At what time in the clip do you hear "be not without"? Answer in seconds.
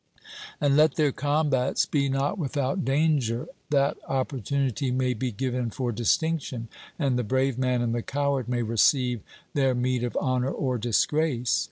1.85-2.83